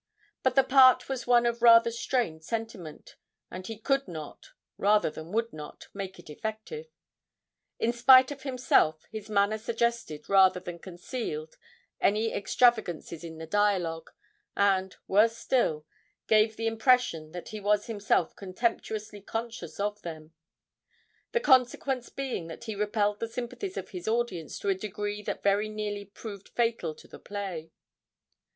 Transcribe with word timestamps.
But 0.41 0.55
the 0.55 0.63
part 0.63 1.07
was 1.09 1.27
one 1.27 1.45
of 1.45 1.61
rather 1.61 1.91
strained 1.91 2.43
sentiment, 2.43 3.17
and 3.51 3.67
he 3.67 3.77
could 3.77 4.07
not, 4.07 4.47
rather 4.75 5.11
than 5.11 5.31
would 5.31 5.53
not, 5.53 5.89
make 5.93 6.17
it 6.17 6.27
effective. 6.27 6.87
In 7.77 7.93
spite 7.93 8.31
of 8.31 8.41
himself, 8.41 9.05
his 9.11 9.29
manner 9.29 9.59
suggested 9.59 10.27
rather 10.27 10.59
than 10.59 10.79
concealed 10.79 11.55
any 11.99 12.33
extravagances 12.33 13.23
in 13.23 13.37
the 13.37 13.45
dialogue, 13.45 14.09
and, 14.57 14.95
worse 15.07 15.37
still, 15.37 15.85
gave 16.25 16.55
the 16.57 16.65
impression 16.65 17.31
that 17.33 17.49
he 17.49 17.59
was 17.59 17.85
himself 17.85 18.35
contemptuously 18.35 19.21
conscious 19.21 19.79
of 19.79 20.01
them; 20.01 20.33
the 21.31 21.39
consequence 21.39 22.09
being 22.09 22.47
that 22.47 22.63
he 22.63 22.73
repelled 22.73 23.19
the 23.19 23.27
sympathies 23.27 23.77
of 23.77 23.89
his 23.91 24.07
audience 24.07 24.57
to 24.57 24.69
a 24.69 24.73
degree 24.73 25.21
that 25.21 25.43
very 25.43 25.69
nearly 25.69 26.05
proved 26.05 26.49
fatal 26.49 26.95
to 26.95 27.07
the 27.07 27.19
play. 27.19 27.71